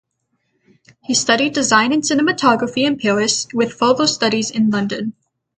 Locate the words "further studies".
3.71-4.49